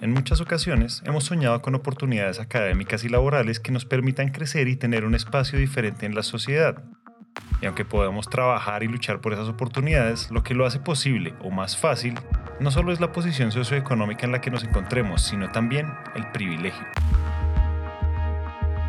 [0.00, 4.76] En muchas ocasiones hemos soñado con oportunidades académicas y laborales que nos permitan crecer y
[4.76, 6.82] tener un espacio diferente en la sociedad.
[7.60, 11.50] Y aunque podemos trabajar y luchar por esas oportunidades, lo que lo hace posible o
[11.50, 12.14] más fácil
[12.60, 16.86] no solo es la posición socioeconómica en la que nos encontremos, sino también el privilegio.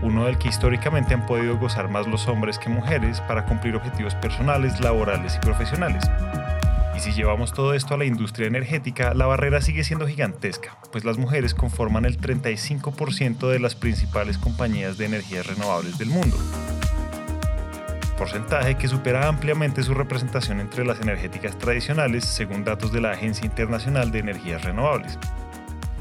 [0.02, 4.16] Uno del que históricamente han podido gozar más los hombres que mujeres para cumplir objetivos
[4.16, 6.09] personales, laborales y profesionales.
[6.95, 11.05] Y si llevamos todo esto a la industria energética, la barrera sigue siendo gigantesca, pues
[11.05, 16.37] las mujeres conforman el 35% de las principales compañías de energías renovables del mundo.
[18.18, 23.46] Porcentaje que supera ampliamente su representación entre las energéticas tradicionales, según datos de la Agencia
[23.46, 25.18] Internacional de Energías Renovables.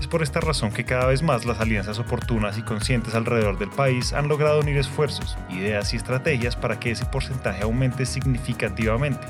[0.01, 3.71] Es por esta razón que cada vez más las alianzas oportunas y conscientes alrededor del
[3.71, 9.27] país han logrado unir esfuerzos, ideas y estrategias para que ese porcentaje aumente significativamente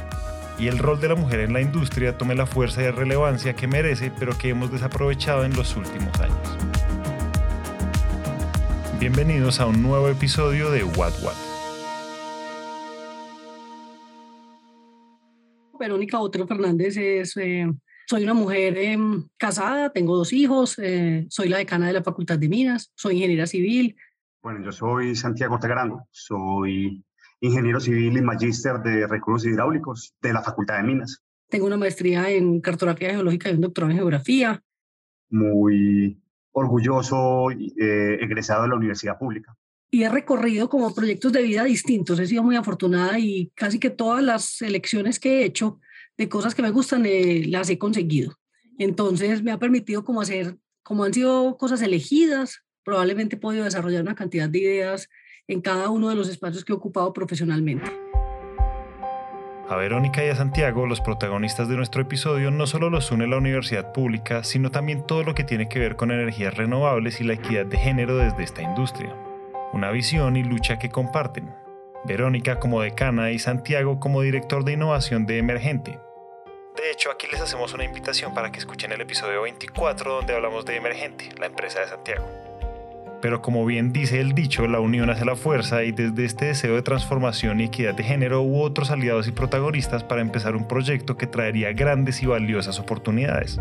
[0.60, 3.66] y el rol de la mujer en la industria tome la fuerza y relevancia que
[3.66, 6.58] merece, pero que hemos desaprovechado en los últimos años.
[9.00, 11.34] Bienvenidos a un nuevo episodio de What What.
[15.78, 17.66] Verónica Otero Fernández es, eh,
[18.06, 22.38] soy una mujer em, casada, tengo dos hijos, eh, soy la decana de la Facultad
[22.38, 23.96] de Minas, soy ingeniera civil.
[24.42, 27.02] Bueno, yo soy Santiago Tegrando, soy
[27.40, 31.22] ingeniero civil y magíster de recursos hidráulicos de la Facultad de Minas.
[31.48, 34.62] Tengo una maestría en cartografía geológica y un doctorado en geografía.
[35.30, 36.20] Muy
[36.52, 39.56] orgulloso, eh, egresado de la universidad pública.
[39.90, 42.18] Y he recorrido como proyectos de vida distintos.
[42.20, 45.80] He sido muy afortunada y casi que todas las elecciones que he hecho
[46.16, 48.38] de cosas que me gustan eh, las he conseguido.
[48.78, 54.02] Entonces me ha permitido como hacer, como han sido cosas elegidas, probablemente he podido desarrollar
[54.02, 55.08] una cantidad de ideas
[55.50, 57.90] en cada uno de los espacios que he ocupado profesionalmente.
[59.68, 63.36] A Verónica y a Santiago, los protagonistas de nuestro episodio, no solo los une la
[63.36, 67.34] universidad pública, sino también todo lo que tiene que ver con energías renovables y la
[67.34, 69.14] equidad de género desde esta industria.
[69.72, 71.54] Una visión y lucha que comparten.
[72.04, 76.00] Verónica como decana y Santiago como director de innovación de Emergente.
[76.76, 80.64] De hecho, aquí les hacemos una invitación para que escuchen el episodio 24 donde hablamos
[80.64, 82.39] de Emergente, la empresa de Santiago.
[83.20, 86.74] Pero como bien dice el dicho, la unión hace la fuerza y desde este deseo
[86.74, 91.16] de transformación y equidad de género hubo otros aliados y protagonistas para empezar un proyecto
[91.16, 93.60] que traería grandes y valiosas oportunidades.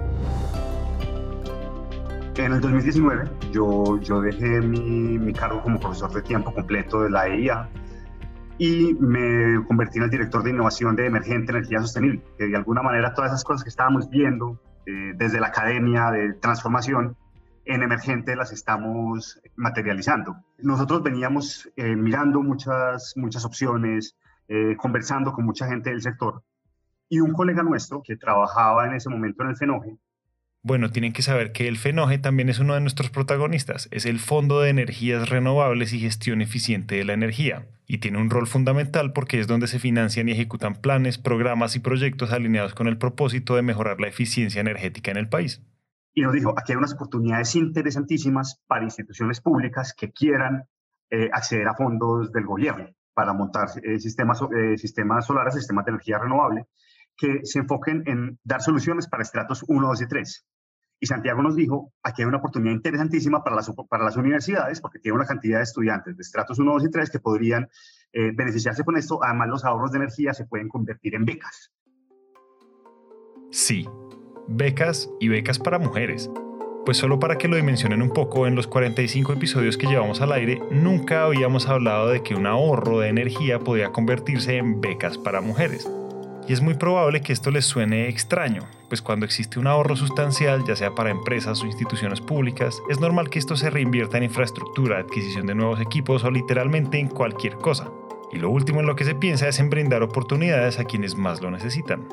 [2.38, 7.10] En el 2019 yo, yo dejé mi, mi cargo como profesor de tiempo completo de
[7.10, 7.68] la EIA
[8.58, 12.82] y me convertí en el director de innovación de Emergente Energía Sostenible, que de alguna
[12.82, 17.16] manera todas esas cosas que estábamos viendo eh, desde la academia de transformación,
[17.70, 20.44] en emergente las estamos materializando.
[20.58, 26.44] Nosotros veníamos eh, mirando muchas, muchas opciones, eh, conversando con mucha gente del sector
[27.10, 29.98] y un colega nuestro que trabajaba en ese momento en el FENOGE.
[30.64, 33.88] Bueno, tienen que saber que el FENOGE también es uno de nuestros protagonistas.
[33.92, 37.68] Es el Fondo de Energías Renovables y Gestión Eficiente de la Energía.
[37.86, 41.80] Y tiene un rol fundamental porque es donde se financian y ejecutan planes, programas y
[41.80, 45.62] proyectos alineados con el propósito de mejorar la eficiencia energética en el país
[46.14, 50.64] y nos dijo, aquí hay unas oportunidades interesantísimas para instituciones públicas que quieran
[51.12, 55.92] eh, acceder a fondos del gobierno para montar eh, sistemas, eh, sistemas solares, sistemas de
[55.92, 56.68] energía renovable,
[57.18, 60.46] que se enfoquen en dar soluciones para estratos 1, 2 y 3.
[61.02, 65.00] Y Santiago nos dijo, aquí hay una oportunidad interesantísima para las, para las universidades, porque
[65.00, 67.70] tiene una cantidad de estudiantes de estratos 1, 2 y 3 que podrían
[68.12, 69.24] beneficiarse con esto.
[69.24, 71.72] Además, los ahorros de energía se pueden convertir en becas.
[73.52, 73.88] Sí,
[74.50, 76.30] becas y becas para mujeres.
[76.86, 80.32] Pues solo para que lo dimensionen un poco, en los 45 episodios que llevamos al
[80.32, 85.42] aire, nunca habíamos hablado de que un ahorro de energía podía convertirse en becas para
[85.42, 85.88] mujeres.
[86.48, 90.64] Y es muy probable que esto les suene extraño, pues cuando existe un ahorro sustancial,
[90.66, 94.98] ya sea para empresas o instituciones públicas, es normal que esto se reinvierta en infraestructura,
[94.98, 97.92] adquisición de nuevos equipos o literalmente en cualquier cosa.
[98.32, 101.40] Y lo último en lo que se piensa es en brindar oportunidades a quienes más
[101.40, 102.08] lo necesitan.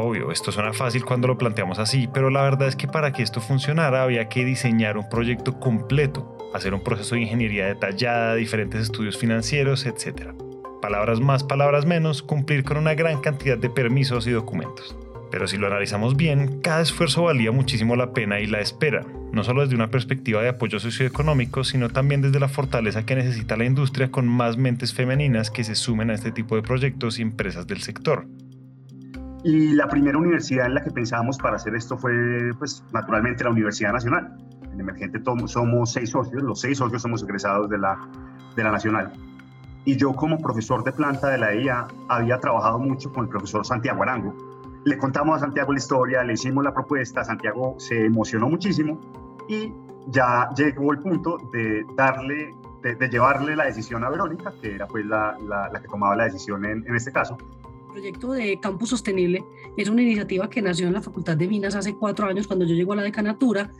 [0.00, 3.24] Obvio, esto suena fácil cuando lo planteamos así, pero la verdad es que para que
[3.24, 8.80] esto funcionara había que diseñar un proyecto completo, hacer un proceso de ingeniería detallada, diferentes
[8.80, 10.34] estudios financieros, etc.
[10.80, 14.96] Palabras más, palabras menos, cumplir con una gran cantidad de permisos y documentos.
[15.32, 19.42] Pero si lo analizamos bien, cada esfuerzo valía muchísimo la pena y la espera, no
[19.42, 23.64] solo desde una perspectiva de apoyo socioeconómico, sino también desde la fortaleza que necesita la
[23.64, 27.66] industria con más mentes femeninas que se sumen a este tipo de proyectos y empresas
[27.66, 28.28] del sector.
[29.44, 33.50] Y la primera universidad en la que pensábamos para hacer esto fue, pues, naturalmente la
[33.50, 34.36] Universidad Nacional.
[34.72, 37.98] En Emergente somos seis socios, los seis socios somos egresados de la,
[38.56, 39.12] de la Nacional.
[39.84, 43.64] Y yo como profesor de planta de la EIA había trabajado mucho con el profesor
[43.64, 44.34] Santiago Arango.
[44.84, 49.00] Le contamos a Santiago la historia, le hicimos la propuesta, Santiago se emocionó muchísimo
[49.48, 49.72] y
[50.08, 55.06] ya llegó el punto de darle, de, llevarle la decisión a Verónica, que era pues
[55.06, 57.36] la, la, que tomaba la decisión en, en este caso.
[57.88, 59.42] El proyecto de Campus Sostenible
[59.76, 62.74] es una iniciativa que nació en la Facultad de Minas hace cuatro años cuando yo
[62.74, 63.72] llego a la decanatura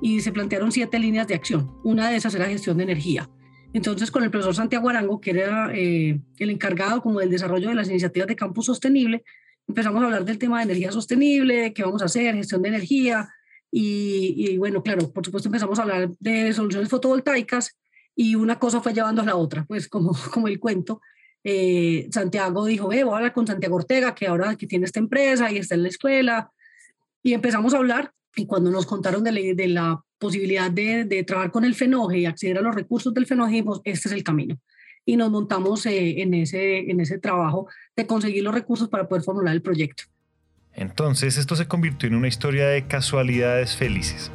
[0.00, 1.76] y se plantearon siete líneas de acción.
[1.82, 3.28] Una de esas era gestión de energía.
[3.72, 7.74] Entonces, con el profesor Santiago Arango, que era eh, el encargado como del desarrollo de
[7.74, 9.24] las iniciativas de Campus Sostenible,
[9.66, 13.28] empezamos a hablar del tema de energía sostenible, qué vamos a hacer, gestión de energía,
[13.70, 17.76] y, bueno, claro, por supuesto empezamos a hablar de soluciones fotovoltaicas
[18.14, 21.00] y una cosa fue llevando a la otra, pues como, como el cuento.
[21.48, 24.98] Eh, Santiago dijo, ve, voy a hablar con Santiago Ortega, que ahora que tiene esta
[24.98, 26.50] empresa y está en la escuela,
[27.22, 31.22] y empezamos a hablar, y cuando nos contaron de la, de la posibilidad de, de,
[31.22, 34.24] trabajar con el FENOGE y acceder a los recursos del FENOGE, dijimos, este es el
[34.24, 34.58] camino.
[35.04, 39.22] Y nos montamos eh, en, ese, en ese trabajo de conseguir los recursos para poder
[39.22, 40.02] formular el proyecto.
[40.72, 44.32] Entonces esto se convirtió en una historia de casualidades felices,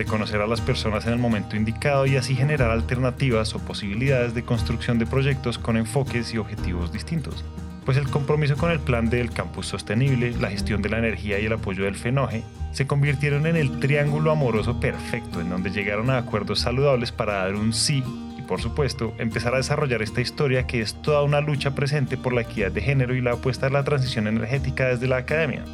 [0.00, 4.32] de conocer a las personas en el momento indicado y así generar alternativas o posibilidades
[4.32, 7.44] de construcción de proyectos con enfoques y objetivos distintos.
[7.84, 11.44] Pues el compromiso con el plan del campus sostenible, la gestión de la energía y
[11.44, 12.42] el apoyo del FENOGE
[12.72, 17.54] se convirtieron en el triángulo amoroso perfecto en donde llegaron a acuerdos saludables para dar
[17.54, 18.02] un sí
[18.48, 22.40] por supuesto, empezar a desarrollar esta historia que es toda una lucha presente por la
[22.40, 25.64] equidad de género y la apuesta a la transición energética desde la academia,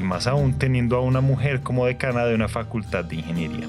[0.00, 3.66] y más aún teniendo a una mujer como decana de una facultad de ingeniería.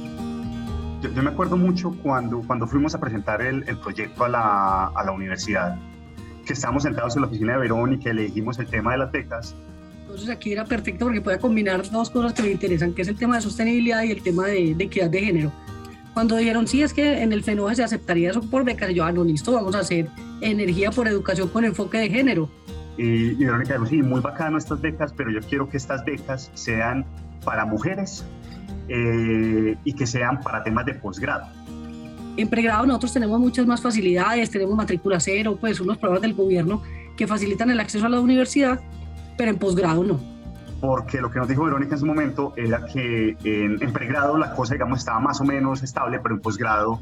[1.01, 5.03] Yo, me acuerdo mucho cuando, cuando fuimos a presentar el, el proyecto a la, a
[5.03, 5.77] la universidad,
[6.45, 9.11] que estábamos sentados en la oficina de Verónica y le dijimos el tema de las
[9.11, 9.55] becas,
[10.01, 13.15] entonces aquí era perfecto porque podía combinar dos cosas que me interesan, que es el
[13.15, 15.51] tema de sostenibilidad y el tema de, de equidad de género.
[16.13, 19.11] Cuando dijeron, sí, es que en el FENOE se aceptaría eso por becas, yo, ah,
[19.13, 20.09] no, listo, vamos a hacer
[20.41, 22.49] energía por educación con enfoque de género.
[23.01, 26.51] Y, y Verónica dijo, sí, muy bacano estas becas, pero yo quiero que estas becas
[26.53, 27.03] sean
[27.43, 28.23] para mujeres
[28.89, 31.47] eh, y que sean para temas de posgrado.
[32.37, 36.83] En pregrado nosotros tenemos muchas más facilidades, tenemos matrícula cero, pues unos programas del gobierno
[37.17, 38.79] que facilitan el acceso a la universidad,
[39.35, 40.31] pero en posgrado no
[40.81, 44.73] porque lo que nos dijo Verónica en su momento era que en, pregrado la cosa,
[44.73, 46.99] digamos, estaba más o menos estable, pero en posgrado,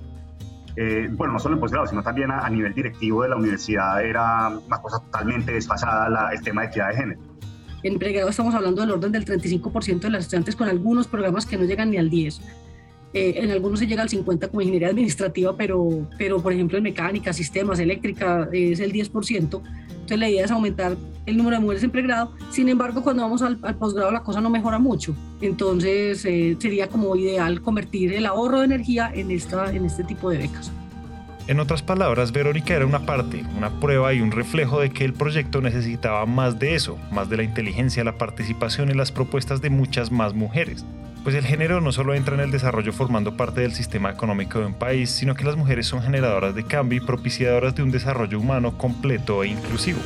[0.81, 4.48] eh, bueno, no solo en posgrado, sino también a, nivel directivo de la universidad era
[4.48, 7.20] una cosa totalmente desfasada el tema de equidad de género.
[7.84, 11.58] En pregrado estamos hablando del orden del 35% de las estudiantes con algunos programas que
[11.58, 12.40] no llegan ni al 10%.
[13.12, 16.86] Eh, en algunos se llega al 50% como ingeniería administrativa, pero, pero por ejemplo en
[16.86, 19.62] mecánica, sistemas, eléctrica es el 10%.
[20.10, 20.98] Entonces la idea es aumentar
[21.28, 22.34] el número de mujeres en pregrado.
[22.50, 25.16] Sin embargo, cuando vamos al, posgrado la cosa no mejora mucho.
[25.40, 30.32] Entonces eh, sería como ideal convertir el ahorro de energía en, esta, en este tipo
[30.32, 30.72] de becas.
[31.46, 35.14] En otras palabras, Verónica era una parte, una prueba y un reflejo de que el
[35.14, 39.70] proyecto necesitaba más de eso, más de la inteligencia, la participación y las propuestas de
[39.70, 40.86] muchas más mujeres.
[41.24, 44.68] Pues el género no solo entra en el desarrollo formando parte del sistema económico de
[44.68, 48.39] un país, sino que las mujeres son generadoras de cambio y propiciadoras de un desarrollo
[48.39, 50.00] humano completo e inclusivo.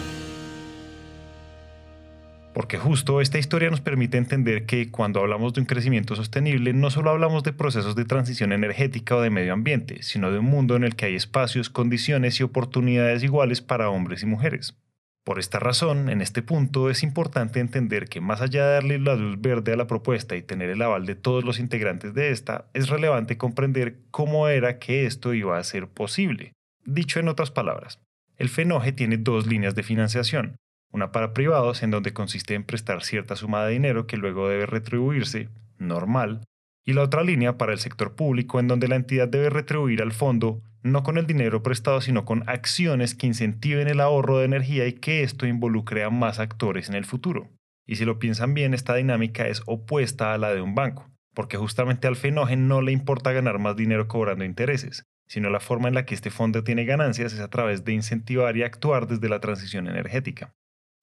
[2.54, 6.90] Porque justo esta historia nos permite entender que cuando hablamos de un crecimiento sostenible no
[6.90, 10.76] solo hablamos de procesos de transición energética o de medio ambiente, sino de un mundo
[10.76, 14.76] en el que hay espacios, condiciones y oportunidades iguales para hombres y mujeres.
[15.24, 19.16] Por esta razón, en este punto es importante entender que más allá de darle la
[19.16, 22.66] luz verde a la propuesta y tener el aval de todos los integrantes de esta,
[22.74, 26.52] es relevante comprender cómo era que esto iba a ser posible.
[26.86, 28.00] Dicho en otras palabras,
[28.38, 30.58] el FENOGE tiene dos líneas de financiación,
[30.92, 34.66] una para privados en donde consiste en prestar cierta suma de dinero que luego debe
[34.66, 35.48] retribuirse,
[35.78, 36.44] normal,
[36.86, 40.12] y la otra línea para el sector público en donde la entidad debe retribuir al
[40.12, 44.86] fondo no con el dinero prestado, sino con acciones que incentiven el ahorro de energía
[44.86, 47.50] y que esto involucre a más actores en el futuro.
[47.86, 51.58] Y si lo piensan bien, esta dinámica es opuesta a la de un banco, porque
[51.58, 55.96] justamente al fenogen no le importa ganar más dinero cobrando intereses, sino la forma en
[55.96, 59.40] la que este fondo tiene ganancias es a través de incentivar y actuar desde la
[59.40, 60.54] transición energética.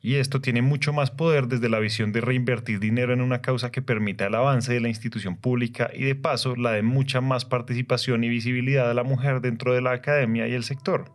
[0.02, 3.70] Y esto tiene mucho más poder desde la visión de reinvertir dinero en una causa
[3.70, 7.44] que permita el avance de la institución pública y de paso la de mucha más
[7.44, 11.12] participación y visibilidad de la mujer dentro de la academia y el sector,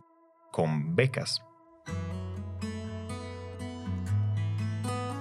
[0.52, 1.42] con becas.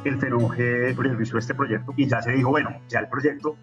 [0.03, 3.57] El FENOGE realizó este proyecto y ya se dijo, bueno, ya el proyecto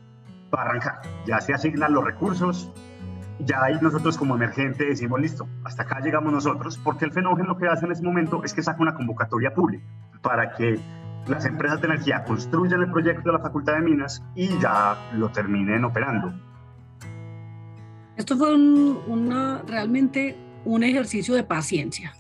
[0.53, 2.73] va a arrancar, ya se asignan los recursos,
[3.45, 7.59] ya ahí nosotros como emergente decimos, listo, hasta acá llegamos nosotros, porque el fenómeno lo
[7.59, 9.85] que hace en ese momento es que saca una convocatoria pública
[10.23, 10.79] para que
[11.27, 15.31] las empresas de energía construyan el proyecto de la Facultad de Minas y ya lo
[15.31, 16.33] terminen operando.
[18.17, 22.13] Esto fue una, realmente un ejercicio de paciencia.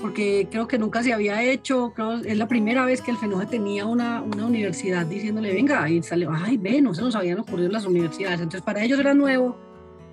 [0.00, 3.46] porque creo que nunca se había hecho, creo, es la primera vez que el FENOGE
[3.46, 7.70] tenía una, una universidad diciéndole, venga, y sale, ay, ve, no se nos habían ocurrido
[7.70, 9.56] las universidades, entonces para ellos era nuevo,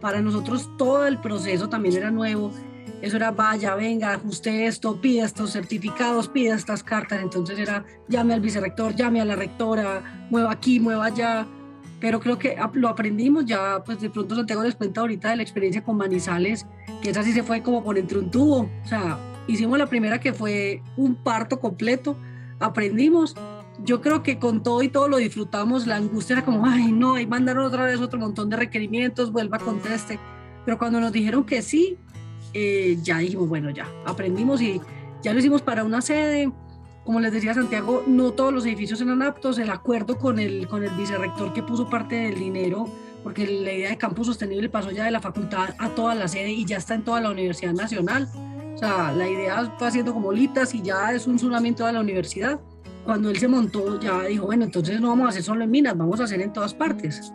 [0.01, 2.51] para nosotros todo el proceso también era nuevo,
[3.01, 8.33] eso era vaya, venga, ajuste esto, pida estos certificados, pida estas cartas, entonces era llame
[8.33, 11.47] al vicerrector, llame a la rectora, mueva aquí, mueva allá,
[11.99, 15.43] pero creo que lo aprendimos ya, pues de pronto Santiago les cuenta ahorita de la
[15.43, 16.65] experiencia con Manizales,
[17.01, 19.17] que esa sí se fue como por entre un tubo, o sea,
[19.47, 22.17] hicimos la primera que fue un parto completo,
[22.59, 23.35] aprendimos,
[23.83, 27.15] yo creo que con todo y todo lo disfrutamos, la angustia era como, ay no,
[27.15, 30.19] ahí mandaron otra vez otro montón de requerimientos, vuelva, conteste,
[30.65, 31.97] pero cuando nos dijeron que sí,
[32.53, 34.81] eh, ya dijimos, bueno, ya, aprendimos y
[35.23, 36.51] ya lo hicimos para una sede,
[37.03, 40.83] como les decía Santiago, no todos los edificios eran aptos, el acuerdo con el, con
[40.83, 42.87] el vicerrector que puso parte del dinero,
[43.23, 46.51] porque la idea de campus sostenible pasó ya de la facultad a toda la sede
[46.51, 48.29] y ya está en toda la Universidad Nacional.
[48.75, 51.99] O sea, la idea está haciendo como litas y ya es un tsunami en la
[51.99, 52.59] universidad.
[53.03, 55.97] Cuando él se montó, ya dijo, bueno, entonces no vamos a hacer solo en minas,
[55.97, 57.33] vamos a hacer en todas partes.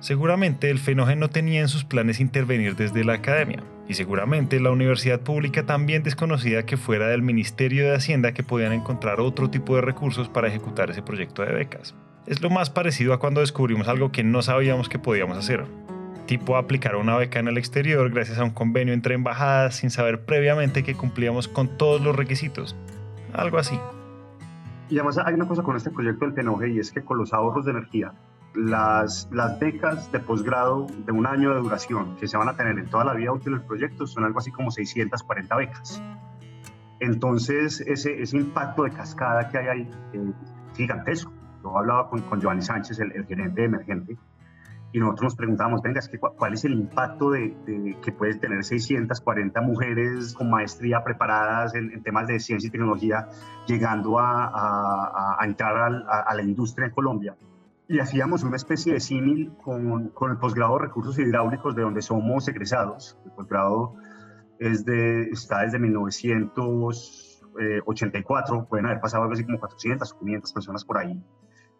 [0.00, 4.70] Seguramente el FENOGEN no tenía en sus planes intervenir desde la academia, y seguramente la
[4.70, 9.74] universidad pública también desconocida que fuera del Ministerio de Hacienda que podían encontrar otro tipo
[9.74, 11.94] de recursos para ejecutar ese proyecto de becas.
[12.26, 15.64] Es lo más parecido a cuando descubrimos algo que no sabíamos que podíamos hacer,
[16.26, 20.24] tipo aplicar una beca en el exterior gracias a un convenio entre embajadas sin saber
[20.24, 22.76] previamente que cumplíamos con todos los requisitos.
[23.32, 23.78] Algo así.
[24.88, 27.32] Y además hay una cosa con este proyecto del FENOGE y es que con los
[27.32, 28.12] ahorros de energía
[28.54, 32.78] las, las becas de posgrado de un año de duración que se van a tener
[32.78, 36.02] en toda la vida útil del proyecto son algo así como 640 becas.
[37.00, 40.32] Entonces, ese, ese impacto de cascada que hay ahí es eh,
[40.76, 41.32] gigantesco.
[41.62, 44.16] Yo hablaba con, con Giovanni Sánchez, el, gerente de Emergente,
[44.92, 47.54] y nosotros nos preguntábamos, venga, es que, ¿cuál es el impacto de,
[48.02, 53.28] que puede tener 640 mujeres con maestría preparadas en, temas de ciencia y tecnología
[53.66, 57.36] llegando a, a, a entrar a, a la industria en Colombia?
[57.88, 62.00] y hacíamos una especie de símil con, con, el posgrado de recursos hidráulicos de donde
[62.02, 63.16] somos egresados.
[63.24, 63.94] El posgrado
[64.58, 70.84] es de, está desde 1984, pueden haber pasado algo así como 400 o 500 personas
[70.84, 71.22] por ahí.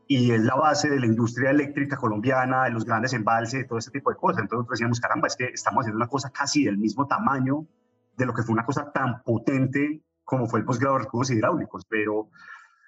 [0.09, 3.91] Y es la base de la industria eléctrica colombiana, de los grandes embalses, todo ese
[3.91, 4.43] tipo de cosas.
[4.43, 7.67] Entonces decíamos, caramba, es que estamos haciendo una cosa casi del mismo tamaño
[8.17, 11.87] de lo que fue una cosa tan potente como fue el posgrado de recursos hidráulicos,
[11.89, 12.29] pero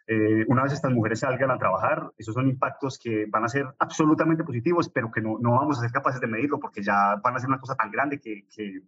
[0.08, 3.66] eh, una vez estas mujeres salgan a trabajar, esos son impactos que van a ser
[3.78, 7.36] absolutamente positivos, pero que no, no vamos a ser capaces de medirlo porque ya van
[7.36, 8.80] a ser una cosa tan grande que, que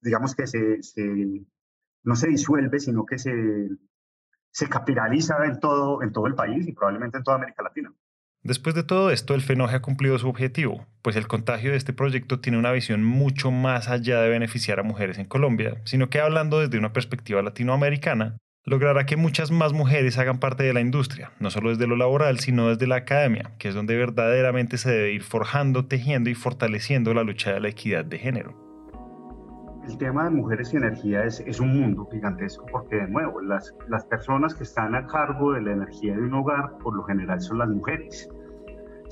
[0.00, 1.44] digamos que se, se,
[2.04, 3.68] no se disuelve, sino que se,
[4.52, 7.92] se capitaliza en todo, en todo el país y probablemente en toda América Latina.
[8.44, 11.92] Después de todo esto, el FENOGE ha cumplido su objetivo, pues el contagio de este
[11.92, 16.20] proyecto tiene una visión mucho más allá de beneficiar a mujeres en Colombia, sino que
[16.20, 21.30] hablando desde una perspectiva latinoamericana, logrará que muchas más mujeres hagan parte de la industria,
[21.38, 25.12] no solo desde lo laboral, sino desde la academia, que es donde verdaderamente se debe
[25.12, 28.71] ir forjando, tejiendo y fortaleciendo la lucha de la equidad de género.
[29.86, 33.74] El tema de mujeres y energía es, es un mundo gigantesco porque, de nuevo, las,
[33.88, 37.40] las personas que están a cargo de la energía de un hogar, por lo general
[37.40, 38.28] son las mujeres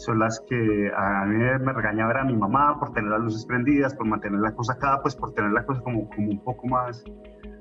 [0.00, 3.44] son las que a mí me regaña ver a mi mamá por tener las luces
[3.44, 6.66] prendidas, por mantener la cosa acá, pues por tener la cosa como, como un poco
[6.68, 7.04] más,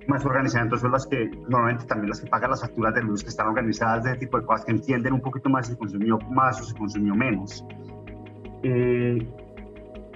[0.08, 3.24] más organizadas, entonces son las que normalmente también las que pagan las facturas de luz,
[3.24, 6.62] que están organizadas de tipo de cosas, que entienden un poquito más si consumió más
[6.62, 7.66] o si consumió menos.
[8.64, 9.28] Eh,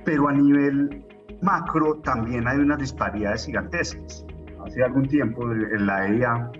[0.05, 1.05] pero a nivel
[1.43, 4.25] macro también hay unas disparidades gigantescas.
[4.65, 6.51] Hace algún tiempo en la EIA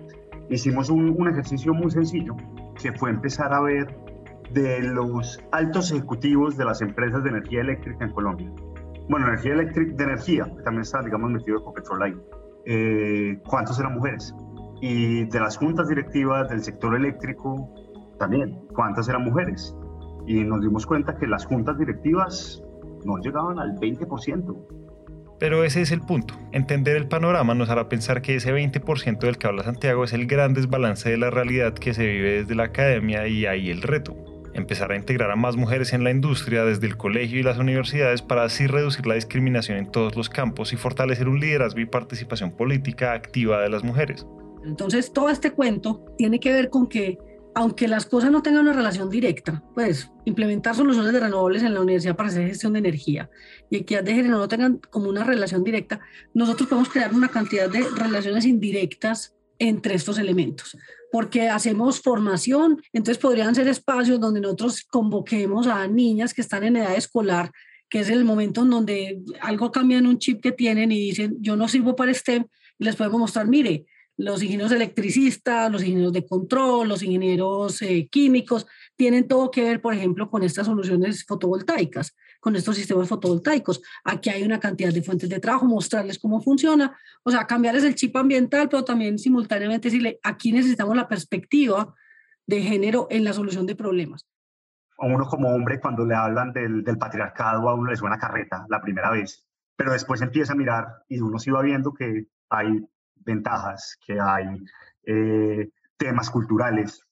[0.50, 2.36] hicimos un, un ejercicio muy sencillo,
[2.80, 3.96] que fue empezar a ver
[4.52, 8.52] de los altos ejecutivos de las empresas de energía eléctrica en Colombia.
[9.08, 12.14] Bueno, energía eléctrica, de energía, también está, digamos, metido Ecopetrol ahí
[12.66, 14.34] eh, cuántos eran mujeres.
[14.80, 17.70] Y de las juntas directivas del sector eléctrico,
[18.18, 19.76] también, cuántas eran mujeres.
[20.26, 22.62] Y nos dimos cuenta que las juntas directivas
[23.04, 24.56] no llegaban al 20%.
[25.38, 26.34] Pero ese es el punto.
[26.52, 30.26] Entender el panorama nos hará pensar que ese 20% del que habla Santiago es el
[30.26, 34.14] gran desbalance de la realidad que se vive desde la academia y ahí el reto
[34.54, 38.22] empezar a integrar a más mujeres en la industria desde el colegio y las universidades
[38.22, 42.52] para así reducir la discriminación en todos los campos y fortalecer un liderazgo y participación
[42.52, 44.26] política activa de las mujeres.
[44.64, 47.18] Entonces, todo este cuento tiene que ver con que,
[47.54, 51.80] aunque las cosas no tengan una relación directa, pues implementar soluciones de renovables en la
[51.80, 53.30] universidad para hacer gestión de energía
[53.70, 56.00] y equidad de género no tengan como una relación directa,
[56.32, 60.76] nosotros podemos crear una cantidad de relaciones indirectas entre estos elementos
[61.14, 66.74] porque hacemos formación, entonces podrían ser espacios donde nosotros convoquemos a niñas que están en
[66.74, 67.52] edad escolar,
[67.88, 71.36] que es el momento en donde algo cambia en un chip que tienen y dicen,
[71.38, 72.46] yo no sirvo para STEM,
[72.80, 78.08] y les podemos mostrar, mire, los ingenieros electricistas, los ingenieros de control, los ingenieros eh,
[78.10, 78.66] químicos,
[78.96, 83.82] tienen todo que ver, por ejemplo, con estas soluciones fotovoltaicas, con estos sistemas fotovoltaicos.
[84.04, 87.94] Aquí hay una cantidad de fuentes de trabajo, mostrarles cómo funciona, o sea, cambiarles el
[87.94, 91.94] chip ambiental, pero también simultáneamente decirle, aquí necesitamos la perspectiva
[92.46, 94.26] de género en la solución de problemas.
[94.98, 98.64] A uno como hombre, cuando le hablan del, del patriarcado, a uno le suena carreta
[98.68, 99.44] la primera vez,
[99.76, 102.80] pero después empieza a mirar y uno sí va viendo que hay
[103.24, 104.46] ventajas, que hay
[105.04, 107.02] eh, temas culturales,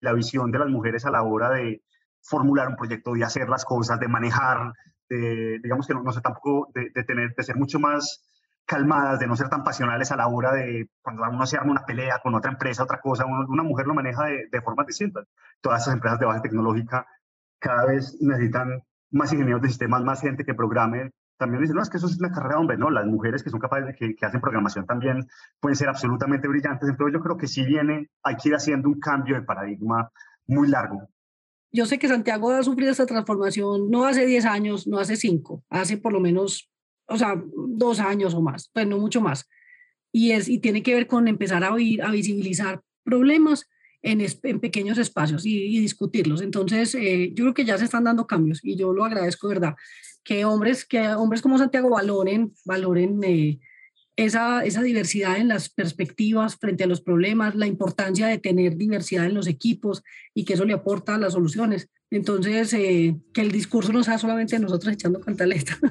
[0.00, 1.82] la visión de las mujeres a la hora de
[2.22, 4.72] formular un proyecto, de hacer las cosas, de manejar,
[5.08, 8.24] de, digamos que no, no sé tampoco, de, tener, de ser mucho más
[8.66, 11.86] calmadas, de no ser tan pasionales a la hora de cuando uno se arma una
[11.86, 15.26] pelea con otra empresa, otra cosa, una mujer lo maneja de, de formas distintas.
[15.60, 17.06] Todas esas empresas de base tecnológica
[17.58, 21.88] cada vez necesitan más ingenieros de sistemas, más gente que programe, también dicen, no, es
[21.88, 24.26] que eso es una carrera hombre, no, las mujeres que son capaces de que, que,
[24.26, 25.26] hacen programación también
[25.60, 28.98] pueden ser absolutamente brillantes, entonces yo creo que sí viene, hay que ir haciendo un
[28.98, 30.10] cambio de paradigma
[30.46, 31.08] muy largo.
[31.70, 35.64] Yo sé que Santiago ha sufrido esta transformación no hace 10 años, no hace 5,
[35.68, 36.70] hace por lo menos,
[37.06, 39.48] o sea, dos años o más, pues no mucho más.
[40.10, 43.68] Y, es, y tiene que ver con empezar a, oír, a visibilizar problemas
[44.02, 46.40] en, en pequeños espacios y, discutirlos.
[46.40, 49.74] Entonces, eh, yo creo que ya se están dando cambios y yo lo agradezco, ¿verdad?
[50.28, 53.60] Que hombres, que hombres como Santiago valoren, valoren eh,
[54.14, 59.24] esa, esa diversidad en las perspectivas frente a los problemas, la importancia de tener diversidad
[59.24, 60.02] en los equipos
[60.34, 61.88] y que eso le aporta a las soluciones.
[62.10, 65.78] Entonces, eh, que el discurso no sea solamente nosotros echando cantaleta.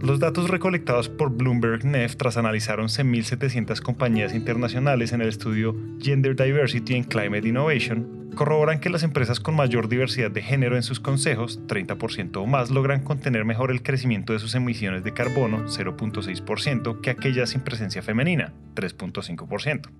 [0.00, 6.34] Los datos recolectados por Bloomberg NEF tras analizar 11.700 compañías internacionales en el estudio Gender
[6.34, 11.00] Diversity and Climate Innovation corroboran que las empresas con mayor diversidad de género en sus
[11.00, 17.00] consejos, 30% o más, logran contener mejor el crecimiento de sus emisiones de carbono, 0.6%,
[17.00, 19.90] que aquellas sin presencia femenina, 3.5%.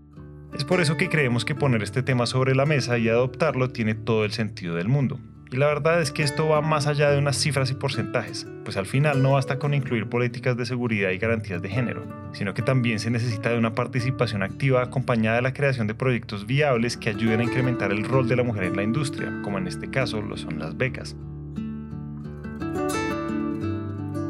[0.55, 3.97] Es por eso que creemos que poner este tema sobre la mesa y adoptarlo tiene
[3.97, 5.19] todo el sentido del mundo.
[5.51, 8.77] Y la verdad es que esto va más allá de unas cifras y porcentajes, pues
[8.77, 12.61] al final no basta con incluir políticas de seguridad y garantías de género, sino que
[12.61, 17.09] también se necesita de una participación activa acompañada de la creación de proyectos viables que
[17.09, 20.21] ayuden a incrementar el rol de la mujer en la industria, como en este caso
[20.21, 21.17] lo son las becas.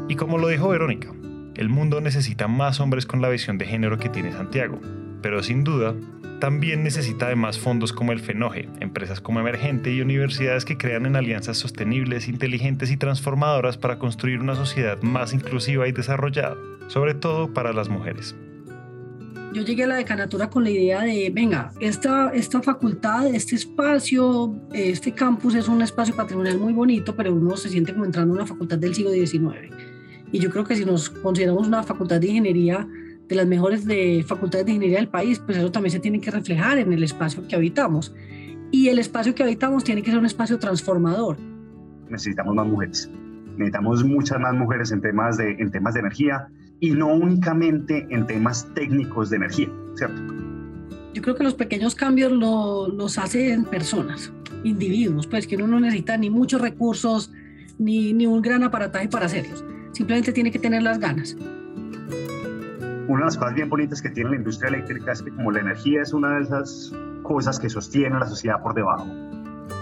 [0.07, 1.11] Y como lo dijo Verónica,
[1.57, 4.79] el mundo necesita más hombres con la visión de género que tiene Santiago,
[5.21, 5.95] pero sin duda
[6.39, 11.05] también necesita de más fondos como el FENOGE, empresas como Emergente y universidades que crean
[11.05, 16.55] en alianzas sostenibles, inteligentes y transformadoras para construir una sociedad más inclusiva y desarrollada,
[16.87, 18.35] sobre todo para las mujeres.
[19.51, 24.55] Yo llegué a la decanatura con la idea de, venga, esta, esta facultad, este espacio,
[24.71, 28.41] este campus es un espacio patrimonial muy bonito, pero uno se siente como entrando en
[28.41, 29.73] una facultad del siglo XIX.
[30.31, 32.87] Y yo creo que si nos consideramos una facultad de ingeniería,
[33.29, 36.31] de las mejores de facultades de ingeniería del país, pues eso también se tiene que
[36.31, 38.13] reflejar en el espacio que habitamos.
[38.71, 41.37] Y el espacio que habitamos tiene que ser un espacio transformador.
[42.09, 43.09] Necesitamos más mujeres.
[43.51, 46.47] Necesitamos muchas más mujeres en temas de, en temas de energía
[46.79, 50.21] y no únicamente en temas técnicos de energía, ¿cierto?
[51.13, 54.31] Yo creo que los pequeños cambios los hacen personas,
[54.63, 57.31] individuos, pues que uno no necesita ni muchos recursos
[57.77, 59.63] ni, ni un gran aparataje para hacerlos.
[59.91, 61.35] Simplemente tiene que tener las ganas
[63.09, 65.61] una de las cosas bien bonitas que tiene la industria eléctrica es que como la
[65.61, 66.93] energía es una de esas
[67.23, 69.07] cosas que sostiene a la sociedad por debajo,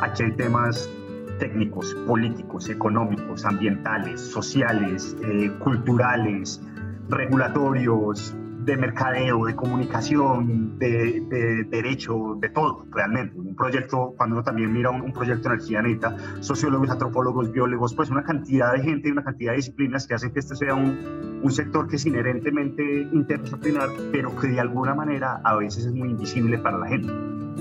[0.01, 0.89] aquí hay temas
[1.37, 6.61] técnicos, políticos, económicos, ambientales, sociales, eh, culturales,
[7.09, 8.33] regulatorios,
[8.67, 13.39] de mercadeo, de comunicación, de, derecho, de todo, realmente.
[13.39, 18.09] Un proyecto, cuando uno también mira un, proyecto de energía neta, sociólogos, antropólogos, biólogos, pues
[18.09, 21.26] una cantidad de gente y una cantidad de disciplinas que hacen que este sea un,
[21.41, 26.10] un sector que es inherentemente interdisciplinar, pero que de alguna manera a veces es muy
[26.10, 27.12] invisible para la gente,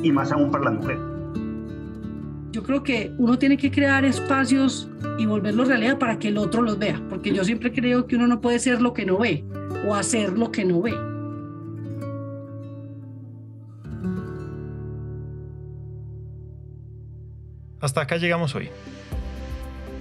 [0.03, 1.03] y más aún para las mujeres.
[2.53, 6.63] Yo creo que uno tiene que crear espacios y volverlos realidad para que el otro
[6.63, 9.45] los vea, porque yo siempre creo que uno no puede ser lo que no ve
[9.87, 10.95] o hacer lo que no ve.
[17.81, 18.71] Hasta acá llegamos hoy.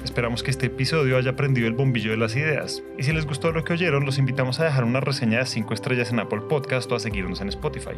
[0.06, 2.84] Esperamos que este episodio haya prendido el bombillo de las ideas.
[2.96, 5.74] Y si les gustó lo que oyeron, los invitamos a dejar una reseña de 5
[5.74, 7.96] estrellas en Apple Podcast o a seguirnos en Spotify.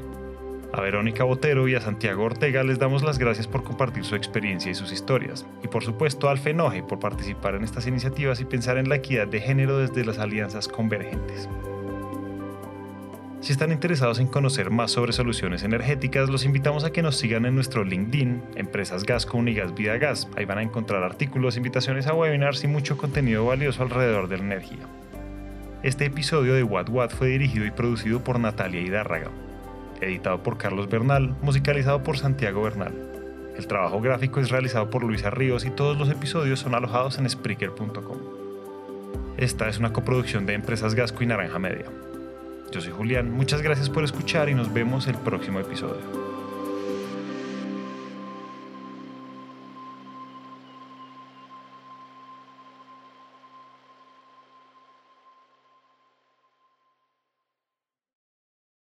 [0.71, 4.71] A Verónica Botero y a Santiago Ortega les damos las gracias por compartir su experiencia
[4.71, 5.45] y sus historias.
[5.63, 9.27] Y por supuesto al FENOGE por participar en estas iniciativas y pensar en la equidad
[9.27, 11.49] de género desde las alianzas convergentes.
[13.39, 17.45] Si están interesados en conocer más sobre soluciones energéticas, los invitamos a que nos sigan
[17.45, 20.27] en nuestro LinkedIn, Empresas Gascon y Gas Vida Gas.
[20.35, 24.43] Ahí van a encontrar artículos, invitaciones a webinars y mucho contenido valioso alrededor de la
[24.43, 24.87] energía.
[25.83, 29.29] Este episodio de What What fue dirigido y producido por Natalia Hidárraga,
[30.01, 32.93] editado por Carlos Bernal, musicalizado por Santiago Bernal.
[33.55, 37.29] El trabajo gráfico es realizado por Luisa Ríos y todos los episodios son alojados en
[37.29, 38.17] Spreaker.com.
[39.37, 41.85] Esta es una coproducción de Empresas Gasco y Naranja Media.
[42.71, 46.26] Yo soy Julián, muchas gracias por escuchar y nos vemos el próximo episodio.